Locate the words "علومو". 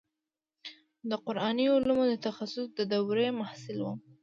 1.73-2.03